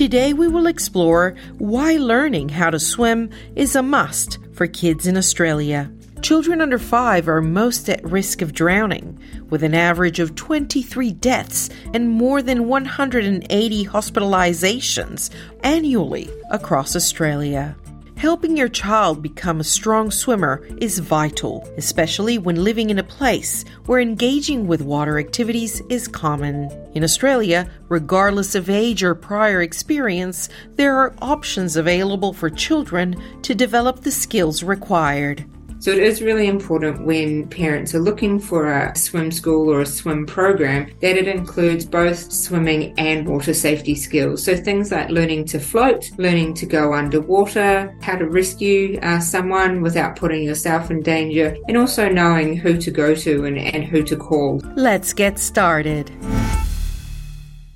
Today 0.00 0.32
we 0.32 0.48
will 0.48 0.66
explore 0.66 1.34
why 1.58 1.98
learning 1.98 2.48
how 2.48 2.70
to 2.70 2.80
swim 2.80 3.28
is 3.54 3.76
a 3.76 3.82
must 3.82 4.38
for 4.54 4.66
kids 4.66 5.06
in 5.06 5.18
Australia. 5.18 5.92
Children 6.22 6.62
under 6.62 6.78
5 6.78 7.28
are 7.28 7.42
most 7.42 7.86
at 7.90 8.02
risk 8.02 8.40
of 8.40 8.54
drowning, 8.54 9.18
with 9.50 9.62
an 9.62 9.74
average 9.74 10.18
of 10.18 10.34
23 10.36 11.12
deaths 11.12 11.68
and 11.92 12.08
more 12.08 12.40
than 12.40 12.66
180 12.66 13.84
hospitalizations 13.84 15.28
annually 15.62 16.30
across 16.50 16.96
Australia. 16.96 17.76
Helping 18.20 18.54
your 18.54 18.68
child 18.68 19.22
become 19.22 19.60
a 19.60 19.64
strong 19.64 20.10
swimmer 20.10 20.62
is 20.76 20.98
vital, 20.98 21.66
especially 21.78 22.36
when 22.36 22.62
living 22.62 22.90
in 22.90 22.98
a 22.98 23.02
place 23.02 23.64
where 23.86 23.98
engaging 23.98 24.66
with 24.66 24.82
water 24.82 25.18
activities 25.18 25.80
is 25.88 26.06
common. 26.06 26.70
In 26.92 27.02
Australia, 27.02 27.66
regardless 27.88 28.54
of 28.54 28.68
age 28.68 29.02
or 29.02 29.14
prior 29.14 29.62
experience, 29.62 30.50
there 30.76 30.96
are 30.96 31.14
options 31.22 31.76
available 31.76 32.34
for 32.34 32.50
children 32.50 33.16
to 33.40 33.54
develop 33.54 34.00
the 34.00 34.12
skills 34.12 34.62
required. 34.62 35.46
So 35.80 35.90
it 35.92 35.98
is 35.98 36.20
really 36.20 36.46
important 36.46 37.06
when 37.06 37.48
parents 37.48 37.94
are 37.94 38.00
looking 38.00 38.38
for 38.38 38.70
a 38.70 38.94
swim 38.94 39.30
school 39.30 39.72
or 39.72 39.80
a 39.80 39.86
swim 39.86 40.26
program 40.26 40.92
that 41.00 41.16
it 41.16 41.26
includes 41.26 41.86
both 41.86 42.30
swimming 42.30 42.92
and 42.98 43.26
water 43.26 43.54
safety 43.54 43.94
skills. 43.94 44.44
So 44.44 44.54
things 44.56 44.92
like 44.92 45.08
learning 45.08 45.46
to 45.46 45.58
float, 45.58 46.10
learning 46.18 46.52
to 46.56 46.66
go 46.66 46.92
underwater, 46.92 47.96
how 48.02 48.16
to 48.16 48.26
rescue 48.28 48.98
uh, 49.00 49.20
someone 49.20 49.80
without 49.80 50.16
putting 50.16 50.42
yourself 50.42 50.90
in 50.90 51.00
danger, 51.00 51.56
and 51.66 51.78
also 51.78 52.10
knowing 52.10 52.58
who 52.58 52.76
to 52.76 52.90
go 52.90 53.14
to 53.14 53.46
and, 53.46 53.56
and 53.56 53.82
who 53.82 54.02
to 54.02 54.16
call. 54.16 54.60
Let's 54.76 55.14
get 55.14 55.38
started. 55.38 56.10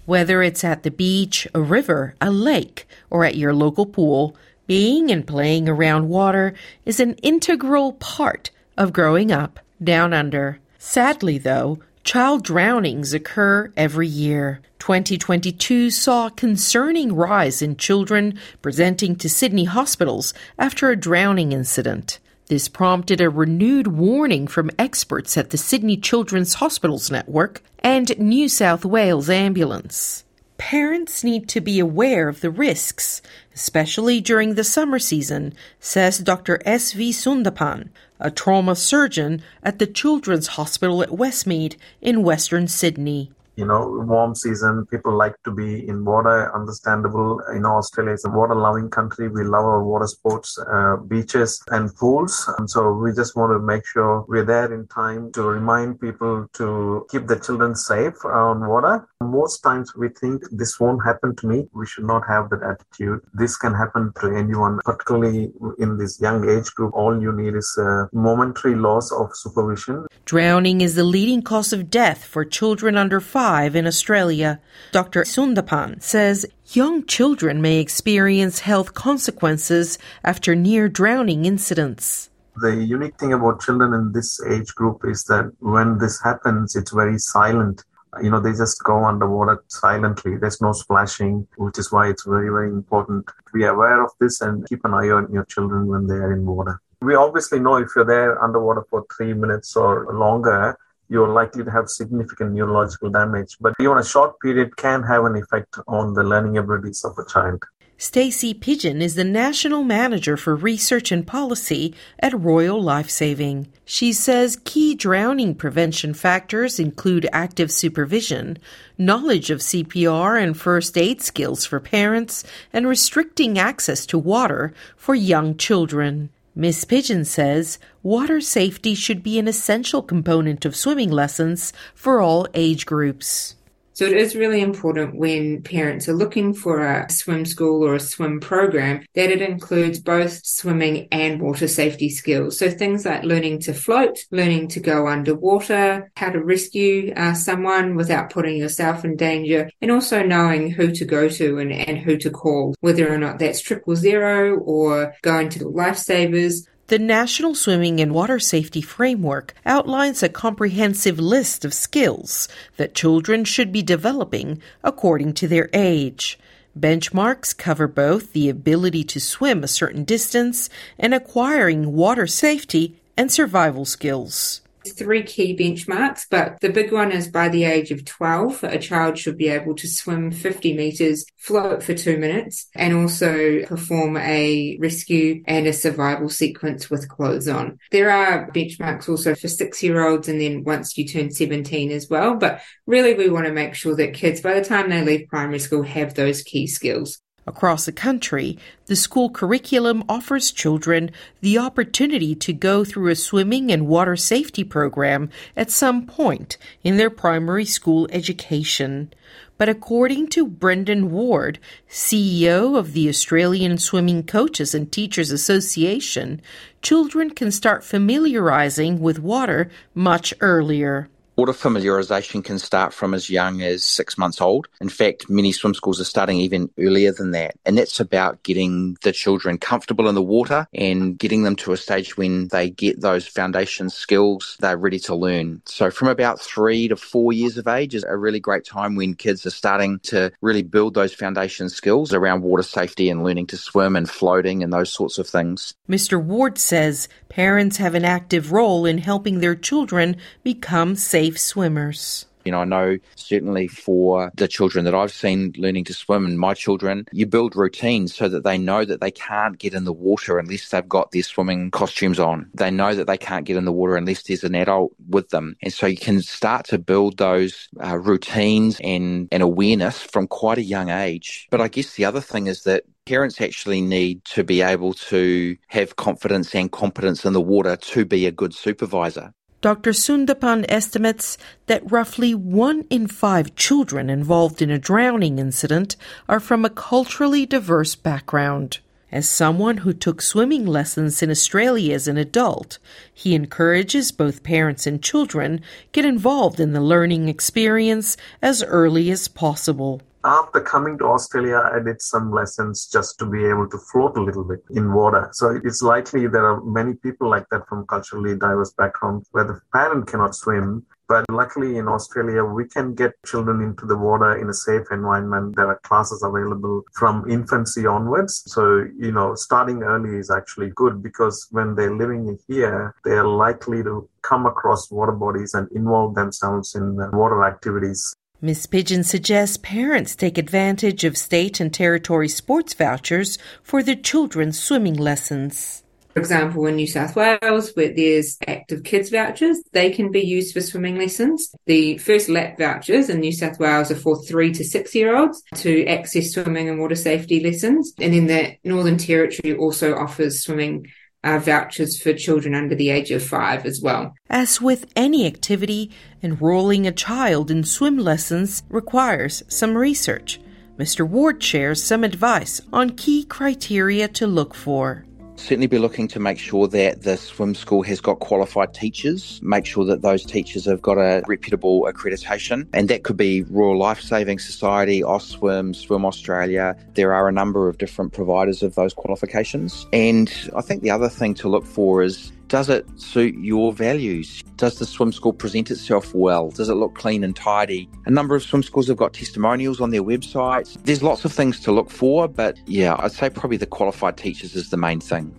Whether 0.05 0.43
it's 0.43 0.63
at 0.63 0.83
the 0.83 0.91
beach, 0.91 1.49
a 1.55 1.63
river, 1.63 2.17
a 2.21 2.31
lake, 2.31 2.87
or 3.09 3.25
at 3.25 3.37
your 3.37 3.55
local 3.55 3.87
pool, 3.87 4.37
being 4.67 5.11
and 5.11 5.27
playing 5.27 5.69
around 5.69 6.09
water 6.09 6.55
is 6.85 7.01
an 7.01 7.15
integral 7.23 7.93
part 7.95 8.51
of 8.77 8.93
growing 8.93 9.31
up 9.31 9.61
down 9.83 10.13
under. 10.13 10.59
Sadly, 10.79 11.39
though, 11.39 11.81
child 12.03 12.45
drownings 12.45 13.13
occur 13.15 13.73
every 13.77 14.09
year. 14.09 14.61
2022 14.79 15.91
saw 15.91 16.27
a 16.27 16.31
concerning 16.31 17.15
rise 17.15 17.63
in 17.63 17.77
children 17.77 18.39
presenting 18.61 19.17
to 19.17 19.31
Sydney 19.31 19.65
hospitals 19.65 20.35
after 20.59 20.91
a 20.91 20.97
drowning 20.97 21.53
incident. 21.53 22.19
This 22.49 22.69
prompted 22.69 23.23
a 23.23 23.31
renewed 23.31 23.87
warning 23.87 24.47
from 24.47 24.71
experts 24.79 25.39
at 25.39 25.49
the 25.49 25.57
Sydney 25.57 25.97
Children's 25.97 26.55
Hospitals 26.55 27.11
Network 27.11 27.63
and 27.79 28.19
New 28.19 28.51
South 28.51 28.85
Wales 28.85 29.31
Ambulance. 29.31 30.25
Parents 30.71 31.23
need 31.23 31.47
to 31.51 31.61
be 31.61 31.79
aware 31.79 32.27
of 32.27 32.41
the 32.41 32.51
risks, 32.51 33.21
especially 33.55 34.23
during 34.23 34.55
the 34.55 34.65
summer 34.65 34.99
season, 34.99 35.53
says 35.79 36.17
Dr. 36.17 36.59
S.V. 36.65 37.11
Soundappan, 37.11 37.91
a 38.19 38.31
trauma 38.31 38.75
surgeon 38.75 39.43
at 39.63 39.79
the 39.79 39.87
Children's 39.87 40.57
Hospital 40.57 41.03
at 41.03 41.11
Westmead 41.11 41.77
in 42.01 42.23
Western 42.23 42.67
Sydney 42.67 43.31
you 43.57 43.65
know, 43.65 44.05
warm 44.07 44.35
season, 44.35 44.87
people 44.87 45.17
like 45.17 45.37
to 45.45 45.51
be 45.51 45.87
in 45.87 46.05
water, 46.05 46.55
understandable. 46.55 47.41
You 47.53 47.61
know, 47.61 47.77
Australia 47.77 48.13
is 48.13 48.25
a 48.25 48.31
water 48.31 48.55
loving 48.55 48.91
country. 48.91 49.29
We 49.29 49.45
love 49.45 49.65
our 49.65 49.85
water 49.85 50.07
sports, 50.07 50.59
uh, 50.59 50.97
beaches 50.97 51.63
and 51.69 51.95
pools. 51.95 52.51
And 52.59 52.69
so 52.69 52.93
we 52.93 53.13
just 53.13 53.37
want 53.37 53.53
to 53.53 53.59
make 53.59 53.87
sure 53.87 54.25
we're 54.29 54.45
there 54.45 54.73
in 54.73 54.87
time 54.89 55.33
to 55.33 55.43
remind 55.43 56.01
people 56.01 56.47
to 56.55 57.07
keep 57.11 57.27
the 57.27 57.39
children 57.39 57.75
safe 57.75 58.25
on 58.25 58.67
water. 58.67 59.09
Most 59.21 59.61
times 59.61 59.95
we 59.97 60.09
think 60.09 60.43
this 60.51 60.81
won't 60.81 61.05
happen 61.05 61.37
to 61.37 61.47
me. 61.47 61.69
We 61.73 61.87
should 61.87 62.05
not 62.05 62.23
have 62.29 62.51
that 62.51 62.63
attitude. 62.63 63.21
This 63.33 63.57
can 63.57 63.75
happen 63.75 64.13
to 64.21 64.35
anyone, 64.35 64.81
particularly 64.85 65.53
in 65.79 65.97
this 65.97 66.21
young 66.21 66.49
age 66.49 66.75
group. 66.75 66.93
All 66.95 67.21
you 67.21 67.33
need 67.33 67.55
is 67.55 67.79
a 67.79 68.09
momentary 68.13 68.75
loss 68.75 69.13
of 69.13 69.31
supervision. 69.35 70.07
Drowning 70.25 70.81
is 70.81 70.95
the 70.95 71.05
leading 71.05 71.43
cause 71.43 71.73
of 71.73 71.91
death 71.91 72.25
for 72.25 72.45
children 72.45 72.97
under 72.97 73.21
five 73.21 73.44
in 73.44 73.87
Australia. 73.87 74.59
Dr. 74.91 75.25
Soundappan 75.25 76.03
says 76.03 76.47
young 76.72 77.05
children 77.05 77.60
may 77.60 77.78
experience 77.78 78.60
health 78.60 78.94
consequences 78.94 79.99
after 80.25 80.55
near 80.55 80.88
drowning 80.88 81.44
incidents. 81.44 82.31
The 82.56 82.75
unique 82.75 83.19
thing 83.19 83.34
about 83.34 83.60
children 83.60 83.93
in 83.93 84.12
this 84.12 84.41
age 84.49 84.75
group 84.75 85.03
is 85.05 85.25
that 85.25 85.53
when 85.60 85.99
this 85.99 86.22
happens, 86.22 86.75
it's 86.75 86.91
very 86.93 87.19
silent. 87.19 87.84
You 88.22 88.31
know, 88.31 88.41
they 88.41 88.53
just 88.53 88.82
go 88.82 89.05
underwater 89.05 89.62
silently. 89.69 90.38
There's 90.38 90.62
no 90.62 90.72
splashing, 90.72 91.47
which 91.59 91.78
is 91.78 91.93
why 91.93 92.09
it's 92.09 92.25
very, 92.25 92.49
very 92.49 92.71
important 92.71 93.26
to 93.26 93.52
be 93.52 93.64
aware 93.64 94.02
of 94.02 94.11
this 94.20 94.40
and 94.40 94.67
keep 94.67 94.87
an 94.87 94.94
eye 94.94 95.11
on 95.11 95.31
your 95.31 95.44
children 95.44 95.87
when 95.87 96.06
they 96.06 96.14
are 96.14 96.32
in 96.32 96.47
water. 96.47 96.81
We 97.02 97.14
obviously 97.14 97.61
know 97.61 97.76
if 97.76 97.88
you're 97.94 98.06
there 98.06 98.43
underwater 98.43 98.87
for 98.88 99.05
three 99.14 99.35
minutes 99.35 99.76
or 99.76 100.06
longer, 100.14 100.79
you're 101.09 101.33
likely 101.33 101.65
to 101.65 101.71
have 101.71 101.89
significant 101.89 102.53
neurological 102.53 103.11
damage. 103.11 103.56
But 103.61 103.75
even 103.81 103.99
a 103.99 104.05
short 104.05 104.41
period 104.41 104.77
can 104.77 105.03
have 105.03 105.25
an 105.25 105.37
effect 105.37 105.79
on 105.87 106.15
the 106.15 106.23
learning 106.23 106.59
abilities 106.59 107.05
of 107.05 107.19
a 107.19 107.25
child. 107.29 107.62
Stacey 107.97 108.53
Pidgeon 108.53 109.01
is 109.01 109.15
the 109.15 109.23
National 109.25 109.85
Manager 109.85 110.37
for 110.37 110.56
Research 110.56 111.12
and 111.12 111.25
Policy 111.25 111.95
at 112.19 112.39
Royal 112.39 112.83
Lifesaving. 112.83 113.69
She 113.85 114.12
says 114.12 114.61
key 114.65 114.97
drowning 114.97 115.55
prevention 115.55 116.12
factors 116.12 116.81
include 116.81 117.29
active 117.33 117.71
supervision, 117.71 118.59
knowledge 118.99 119.49
of 119.50 119.61
CPR 119.61 120.43
and 120.43 120.57
first 120.57 120.99
aid 120.99 121.23
skills 121.23 121.65
for 121.65 121.79
parents, 121.79 122.43
and 122.73 122.89
restricting 122.89 123.59
access 123.59 124.05
to 124.07 124.19
water 124.19 124.75
for 124.97 125.15
young 125.15 125.57
children. 125.57 126.31
Miss 126.56 126.85
Pidgeon 126.85 127.25
says 127.25 127.81
water 128.05 128.41
safety 128.41 128.95
should 128.95 129.25
be 129.25 129.41
an 129.41 129.49
essential 129.49 130.03
component 130.03 130.65
of 130.65 130.77
swimming 130.77 131.11
lessons 131.11 131.73
for 131.97 132.21
all 132.21 132.47
age 132.55 132.87
groups. 132.87 133.56
So 133.94 134.06
it 134.06 134.17
is 134.17 134.35
really 134.35 134.61
important 134.61 135.14
when 135.14 135.62
parents 135.62 136.08
are 136.08 136.14
looking 136.14 136.52
for 136.52 136.85
a 136.85 137.08
swim 137.08 137.44
school 137.44 137.87
or 137.87 137.94
a 137.94 138.00
swim 138.00 138.41
program 138.41 139.06
that 139.14 139.31
it 139.31 139.41
includes 139.41 140.00
both 140.00 140.44
swimming 140.44 141.06
and 141.12 141.41
water 141.41 141.69
safety 141.69 142.08
skills. 142.08 142.58
So 142.58 142.70
things 142.70 143.05
like 143.05 143.23
learning 143.23 143.61
to 143.61 143.73
float, 143.73 144.19
learning 144.32 144.67
to 144.69 144.81
go 144.81 145.06
underwater, 145.06 146.11
how 146.17 146.31
to 146.31 146.43
rescue 146.43 147.12
uh, 147.14 147.35
someone 147.35 147.94
without 147.94 148.31
putting 148.31 148.56
yourself 148.56 149.05
in 149.05 149.14
danger, 149.14 149.70
and 149.81 149.93
also 149.93 150.25
knowing 150.25 150.70
who 150.70 150.90
to 150.90 151.05
go 151.05 151.29
to 151.29 151.58
and, 151.58 151.73
and 151.73 151.99
who 151.99 152.17
to 152.19 152.31
call, 152.31 152.75
whether 152.81 153.12
or 153.12 153.19
not 153.19 153.38
that's 153.38 153.61
triple 153.61 153.94
zero 153.94 154.58
or 154.58 155.14
going 155.23 155.49
to 155.50 155.61
the 155.61 155.67
lifesavers 155.67 156.67
the 156.89 156.99
National 156.99 157.55
Swimming 157.55 158.01
and 158.01 158.13
Water 158.13 158.39
Safety 158.39 158.83
Framework 158.83 159.55
outlines 159.65 160.23
a 160.23 160.29
comprehensive 160.29 161.19
list 161.19 161.65
of 161.65 161.73
skills 161.73 162.47
that 162.77 162.95
children 162.95 163.45
should 163.45 163.73
be 163.73 163.83
developing 163.83 164.61
according 164.83 165.33
to 165.35 165.49
their 165.49 165.71
age. 165.73 166.39
Benchmarks 166.79 167.57
cover 167.57 167.89
both 167.89 168.33
the 168.33 168.51
ability 168.51 169.05
to 169.05 169.21
swim 169.21 169.65
a 169.65 169.69
certain 169.69 170.05
distance 170.05 170.69
and 170.99 171.15
acquiring 171.15 171.95
water 171.95 172.27
safety 172.27 173.01
and 173.17 173.33
survival 173.33 173.85
skills 173.85 174.61
three 174.96 175.23
key 175.23 175.56
benchmarks, 175.56 176.26
but 176.31 176.61
the 176.61 176.70
big 176.70 176.93
one 176.93 177.12
is 177.12 177.29
by 177.29 177.49
the 177.49 177.64
age 177.64 177.91
of 177.91 178.05
12, 178.05 178.64
a 178.64 178.79
child 178.79 179.19
should 179.19 179.37
be 179.37 179.49
able 179.49 179.75
to 179.75 179.88
swim 179.88 180.31
50 180.31 180.75
meters, 180.75 181.25
float 181.37 181.82
for 181.82 181.94
two 181.94 182.17
minutes, 182.17 182.69
and 182.75 182.94
also 182.94 183.64
perform 183.67 184.17
a 184.17 184.79
rescue 184.81 185.43
and 185.46 185.67
a 185.67 185.73
survival 185.73 186.29
sequence 186.29 186.91
with 186.91 187.08
clothes 187.08 187.49
on. 187.49 187.79
There 187.91 188.11
are 188.11 188.50
benchmarks 188.50 189.08
also 189.08 189.35
for 189.35 189.49
six 189.49 189.82
year 189.82 190.06
olds 190.06 190.29
and 190.29 190.41
then 190.41 190.64
once 190.64 190.97
you 190.97 191.06
turn 191.06 191.31
17 191.31 191.90
as 191.90 192.08
well, 192.08 192.37
but 192.37 192.61
really 192.87 193.14
we 193.14 193.31
want 193.31 193.47
to 193.47 193.52
make 193.52 193.75
sure 193.75 193.97
that 193.97 194.14
kids 194.14 194.40
by 194.40 194.55
the 194.55 194.64
time 194.64 194.90
they 194.90 195.02
leave 195.02 195.29
primary 195.29 195.58
school 195.58 195.82
have 195.82 196.14
those 196.14 196.43
key 196.43 196.67
skills. 196.67 197.20
Across 197.46 197.85
the 197.85 197.93
country, 197.93 198.58
the 198.87 198.96
school 198.96 199.29
curriculum 199.29 200.02
offers 200.08 200.50
children 200.50 201.11
the 201.43 201.58
opportunity 201.58 202.35
to 202.37 202.55
go 202.55 202.85
through 202.85 203.11
a 203.11 203.14
swimming 203.14 203.70
and 203.70 203.87
water 203.87 204.17
safety 204.17 204.64
program 204.64 205.29
at 205.55 205.70
some 205.70 206.06
point 206.06 206.56
in 206.82 206.96
their 206.96 207.11
primary 207.11 207.67
school 207.67 208.08
education. 208.11 209.12
But 209.58 209.69
according 209.69 210.29
to 210.29 210.46
Brendan 210.46 211.11
Ward, 211.11 211.58
CEO 211.88 212.79
of 212.79 212.93
the 212.93 213.08
Australian 213.08 213.76
Swimming 213.76 214.23
Coaches 214.23 214.75
and 214.75 214.90
Teachers 214.90 215.31
Association, 215.31 216.40
children 216.81 217.31
can 217.31 217.50
start 217.50 217.85
familiarizing 217.85 219.00
with 219.00 219.19
water 219.19 219.70
much 219.94 220.32
earlier. 220.40 221.08
Water 221.37 221.53
familiarisation 221.53 222.45
can 222.45 222.61
start 222.61 222.95
from 222.95 223.13
as 223.13 223.29
young 223.29 223.61
as 223.61 223.83
six 223.83 224.17
months 224.17 224.41
old. 224.41 224.69
In 224.81 224.89
fact, 224.89 225.29
many 225.29 225.51
swim 225.51 225.75
schools 225.75 226.01
are 226.01 226.05
starting 226.05 226.39
even 226.39 226.71
earlier 226.79 227.11
than 227.11 227.33
that. 227.33 227.57
And 227.67 227.77
that's 227.77 227.99
about 227.99 228.45
getting 228.45 228.97
the 229.03 229.11
children 229.11 229.59
comfortable 229.59 230.09
in 230.09 230.15
the 230.15 230.23
water 230.23 230.69
and 230.73 231.19
getting 231.19 231.43
them 231.43 231.57
to 231.57 231.73
a 231.73 231.77
stage 231.77 232.17
when 232.17 232.47
they 232.49 232.71
get 232.71 233.01
those 233.01 233.27
foundation 233.27 233.91
skills, 233.91 234.57
they're 234.61 234.77
ready 234.77 235.01
to 235.01 235.17
learn. 235.17 235.61
So 235.67 235.91
from 235.91 236.07
about 236.07 236.41
three 236.41 236.87
to 236.87 236.95
four 236.95 237.33
years 237.33 237.59
of 237.59 237.67
age 237.67 237.97
is 237.97 238.05
a 238.05 238.17
really 238.17 238.39
great 238.39 238.65
time 238.65 238.95
when 238.95 239.15
kids 239.15 239.45
are 239.45 239.51
starting 239.51 239.99
to 240.05 240.31
really 240.41 240.63
build 240.63 240.95
those 240.95 241.15
foundation 241.15 241.69
skills 241.69 242.15
around 242.15 242.43
water 242.43 242.63
safety 242.63 243.11
and 243.11 243.25
learning 243.25 243.49
to 243.49 243.57
swim 243.57 243.97
and 243.97 244.09
floating 244.09 244.63
and 244.63 244.73
those 244.73 244.93
sorts 244.93 245.19
of 245.19 245.27
things. 245.27 245.75
Mr. 245.89 246.23
Ward 246.23 246.59
says 246.59 247.09
parents 247.29 247.79
have 247.79 247.97
an 247.97 248.05
active 248.05 248.53
role 248.53 248.87
in 248.87 248.99
helping 248.99 249.41
their 249.41 249.57
children 249.57 250.17
become 250.45 250.95
safe 250.95 251.24
safe 251.25 251.41
swimmers. 251.41 252.26
You 252.44 252.53
know, 252.53 252.61
I 252.61 252.65
know 252.65 252.99
certainly 253.17 253.67
for 253.69 254.31
the 254.35 254.47
children 254.47 254.85
that 254.85 254.94
I've 254.94 255.11
seen 255.11 255.55
learning 255.56 255.85
to 255.85 255.94
swim 255.94 256.26
and 256.26 256.38
my 256.38 256.53
children, 256.53 257.06
you 257.11 257.25
build 257.25 257.56
routines 257.56 258.15
so 258.15 258.29
that 258.29 258.44
they 258.44 258.59
know 258.59 258.85
that 258.85 259.00
they 259.00 259.11
can't 259.11 259.59
get 259.59 259.73
in 259.73 259.85
the 259.85 259.94
water 259.94 260.38
unless 260.38 260.69
they've 260.69 260.87
got 260.87 261.11
their 261.11 261.23
swimming 261.23 261.71
costumes 261.71 262.21
on. 262.21 262.50
They 262.53 262.71
know 262.71 262.94
that 262.94 263.06
they 263.06 263.17
can't 263.17 263.47
get 263.47 263.56
in 263.56 263.65
the 263.65 263.73
water 263.73 263.97
unless 263.97 264.25
there's 264.25 264.44
an 264.44 264.55
adult 264.55 264.93
with 265.09 265.31
them. 265.31 265.56
And 265.62 265.73
so 265.73 265.87
you 265.87 265.97
can 265.97 266.21
start 266.21 266.67
to 266.67 266.76
build 266.76 267.17
those 267.17 267.71
uh, 267.82 267.97
routines 267.97 268.79
and, 268.85 269.26
and 269.32 269.43
awareness 269.43 270.03
from 270.03 270.26
quite 270.26 270.59
a 270.59 270.62
young 270.62 270.91
age. 270.91 271.49
But 271.50 271.62
I 271.62 271.69
guess 271.69 271.94
the 271.94 272.05
other 272.05 272.21
thing 272.21 272.47
is 272.47 272.65
that 272.65 272.85
parents 273.06 273.41
actually 273.41 273.81
need 273.81 274.23
to 274.26 274.44
be 274.44 274.61
able 274.61 274.93
to 274.94 275.56
have 275.69 275.97
confidence 275.97 276.55
and 276.55 276.71
competence 276.71 277.25
in 277.25 277.32
the 277.32 277.41
water 277.41 277.76
to 277.76 278.05
be 278.05 278.26
a 278.26 278.31
good 278.31 278.55
supervisor. 278.55 279.32
Dr. 279.64 279.93
Soundappan 279.93 280.66
estimates 280.69 281.38
that 281.69 281.90
roughly 281.90 282.34
one 282.34 282.84
in 282.90 283.06
five 283.06 283.56
children 283.56 284.11
involved 284.11 284.61
in 284.61 284.70
a 284.70 284.78
drowning 284.78 285.38
incident 285.38 285.96
are 286.28 286.38
from 286.38 286.66
a 286.66 286.69
culturally 286.69 287.46
diverse 287.46 287.94
background. 287.94 288.81
As 289.11 289.26
someone 289.26 289.78
who 289.78 289.94
took 289.94 290.20
swimming 290.20 290.66
lessons 290.66 291.22
in 291.22 291.31
Australia 291.31 291.94
as 291.94 292.06
an 292.06 292.19
adult, 292.19 292.78
he 293.11 293.34
encourages 293.34 294.12
both 294.12 294.43
parents 294.43 294.87
and 294.87 295.02
children 295.02 295.62
get 295.93 296.05
involved 296.05 296.61
in 296.61 296.75
the 296.75 296.82
learning 296.82 297.31
experience 297.31 298.19
as 298.43 298.62
early 298.62 299.11
as 299.11 299.28
possible 299.28 300.02
after 300.25 300.61
coming 300.61 300.97
to 300.99 301.05
Australia, 301.05 301.71
I 301.73 301.81
did 301.81 302.00
some 302.00 302.32
lessons 302.32 302.88
just 302.91 303.19
to 303.19 303.26
be 303.26 303.44
able 303.44 303.69
to 303.69 303.79
float 303.93 304.17
a 304.17 304.23
little 304.23 304.44
bit 304.44 304.61
in 304.71 304.93
water. 304.93 305.29
So 305.32 305.61
it's 305.62 305.82
likely 305.82 306.26
there 306.26 306.47
are 306.47 306.65
many 306.65 306.94
people 306.94 307.29
like 307.29 307.44
that 307.50 307.69
from 307.69 307.87
culturally 307.87 308.35
diverse 308.35 308.73
backgrounds 308.73 309.29
where 309.32 309.44
the 309.44 309.61
parent 309.73 310.06
cannot 310.06 310.35
swim. 310.35 310.87
But 311.06 311.26
luckily 311.29 311.76
in 311.76 311.87
Australia, 311.87 312.43
we 312.43 312.67
can 312.67 312.94
get 312.94 313.12
children 313.26 313.61
into 313.61 313.85
the 313.85 313.97
water 313.97 314.41
in 314.41 314.49
a 314.49 314.55
safe 314.55 314.87
environment. 314.91 315.55
There 315.56 315.67
are 315.67 315.79
classes 315.85 316.23
available 316.23 316.82
from 316.94 317.31
infancy 317.31 317.87
onwards. 317.87 318.43
So, 318.47 318.87
you 318.99 319.12
know, 319.12 319.35
starting 319.35 319.82
early 319.82 320.17
is 320.17 320.31
actually 320.31 320.71
good 320.75 321.03
because 321.03 321.47
when 321.50 321.75
they're 321.75 321.94
living 321.94 322.38
here, 322.49 322.94
they're 323.05 323.26
likely 323.26 323.82
to 323.82 324.09
come 324.23 324.47
across 324.47 324.91
water 324.91 325.12
bodies 325.12 325.53
and 325.53 325.71
involve 325.73 326.15
themselves 326.15 326.75
in 326.75 326.97
water 327.12 327.44
activities. 327.44 328.17
Ms. 328.44 328.67
Pidgeon 328.67 329.05
suggests 329.05 329.56
parents 329.56 330.14
take 330.14 330.37
advantage 330.37 331.02
of 331.05 331.17
state 331.17 331.61
and 331.61 331.73
territory 331.73 332.29
sports 332.29 332.75
vouchers 332.75 333.38
for 333.62 333.82
their 333.82 333.94
children's 333.94 334.61
swimming 334.61 334.96
lessons. 334.96 335.82
For 336.12 336.20
example, 336.20 336.67
in 336.67 336.76
New 336.76 336.87
South 336.87 337.17
Wales, 337.17 337.73
where 337.73 337.94
there's 337.94 338.37
active 338.46 338.85
kids 338.85 339.08
vouchers, 339.08 339.62
they 339.73 339.91
can 339.91 340.12
be 340.12 340.20
used 340.20 340.52
for 340.52 340.61
swimming 340.61 340.99
lessons. 340.99 341.55
The 341.64 341.96
first 341.96 342.29
lap 342.29 342.58
vouchers 342.58 343.08
in 343.08 343.20
New 343.20 343.32
South 343.32 343.58
Wales 343.58 343.91
are 343.91 343.96
for 343.96 344.23
three 344.23 344.52
to 344.52 344.62
six 344.62 344.94
year 344.94 345.17
olds 345.17 345.43
to 345.55 345.87
access 345.87 346.32
swimming 346.32 346.69
and 346.69 346.79
water 346.79 346.97
safety 346.97 347.40
lessons. 347.40 347.94
And 347.99 348.12
then 348.12 348.26
the 348.26 348.56
Northern 348.62 348.99
Territory 348.99 349.57
also 349.57 349.97
offers 349.97 350.42
swimming 350.45 350.87
uh, 351.25 351.38
vouchers 351.38 352.00
for 352.00 352.12
children 352.12 352.54
under 352.54 352.75
the 352.75 352.90
age 352.90 353.11
of 353.11 353.23
five 353.23 353.66
as 353.66 353.81
well. 353.83 354.14
As 354.28 354.61
with 354.61 354.87
any 354.95 355.26
activity, 355.26 355.90
enrolling 356.23 356.87
a 356.87 356.93
child 356.93 357.50
in 357.50 357.64
swim 357.64 357.99
lessons 357.99 358.62
requires 358.69 359.43
some 359.49 359.76
research. 359.76 360.40
Mr. 360.78 361.09
Ward 361.09 361.43
shares 361.43 361.83
some 361.83 362.04
advice 362.04 362.61
on 362.73 362.90
key 362.90 363.25
criteria 363.25 364.09
to 364.09 364.26
look 364.26 364.54
for 364.54 365.04
certainly 365.37 365.67
be 365.67 365.79
looking 365.79 366.09
to 366.09 366.21
make 366.21 366.38
sure 366.38 366.67
that 366.69 367.03
the 367.03 367.17
swim 367.17 367.55
school 367.55 367.83
has 367.83 368.00
got 368.00 368.21
qualified 368.21 368.75
teachers, 368.75 369.41
make 369.43 369.67
sure 369.67 369.85
that 369.85 370.03
those 370.03 370.25
teachers 370.25 370.64
have 370.64 370.83
got 370.83 370.99
a 370.99 371.23
reputable 371.26 371.83
accreditation. 371.83 372.67
And 372.73 372.88
that 372.88 373.03
could 373.03 373.17
be 373.17 373.43
Royal 373.43 373.79
Life 373.79 374.00
Saving 374.00 374.38
Society, 374.38 375.03
AUSTSWIM, 375.03 375.75
Swim 375.75 376.05
Australia. 376.05 376.76
There 376.95 377.12
are 377.12 377.29
a 377.29 377.33
number 377.33 377.69
of 377.69 377.79
different 377.79 378.12
providers 378.12 378.62
of 378.62 378.75
those 378.75 378.95
qualifications. 378.95 379.87
And 379.93 380.33
I 380.57 380.61
think 380.61 380.83
the 380.83 380.91
other 380.91 381.09
thing 381.09 381.35
to 381.35 381.49
look 381.49 381.64
for 381.64 382.03
is 382.03 382.33
does 382.49 382.69
it 382.69 382.87
suit 383.01 383.35
your 383.39 383.73
values? 383.73 384.43
Does 384.57 384.79
the 384.79 384.87
swim 384.87 385.13
school 385.13 385.33
present 385.33 385.71
itself 385.71 386.15
well? 386.15 386.51
Does 386.51 386.69
it 386.69 386.75
look 386.75 386.95
clean 386.95 387.25
and 387.25 387.35
tidy? 387.35 387.89
A 388.07 388.11
number 388.11 388.35
of 388.35 388.43
swim 388.43 388.63
schools 388.63 388.89
have 388.89 388.97
got 388.97 389.13
testimonials 389.13 389.81
on 389.81 389.91
their 389.91 390.03
websites. 390.03 390.83
There's 390.85 391.03
lots 391.03 391.25
of 391.25 391.33
things 391.33 391.61
to 391.61 391.73
look 391.73 391.91
for, 391.91 392.29
but 392.29 392.59
yeah, 392.67 392.97
I'd 392.99 393.13
say 393.13 393.31
probably 393.31 393.57
the 393.57 393.67
qualified 393.67 394.17
teachers 394.17 394.55
is 394.55 394.71
the 394.71 394.77
main 394.77 395.01
thing. 395.01 395.35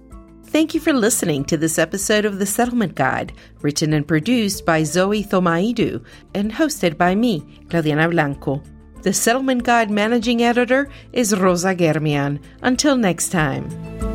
Thank 0.45 0.73
you 0.73 0.79
for 0.79 0.93
listening 0.93 1.43
to 1.45 1.57
this 1.57 1.77
episode 1.77 2.23
of 2.23 2.39
The 2.39 2.45
Settlement 2.45 2.95
Guide, 2.95 3.33
written 3.61 3.91
and 3.93 4.07
produced 4.07 4.65
by 4.65 4.83
Zoe 4.83 5.23
Thomaidou 5.23 6.03
and 6.33 6.51
hosted 6.51 6.97
by 6.97 7.13
me, 7.13 7.41
Claudiana 7.67 8.09
Blanco. 8.09 8.63
The 9.01 9.13
Settlement 9.13 9.63
Guide 9.63 9.91
managing 9.91 10.41
editor 10.41 10.89
is 11.13 11.35
Rosa 11.35 11.75
Germian. 11.75 12.39
Until 12.61 12.95
next 12.95 13.29
time. 13.29 14.14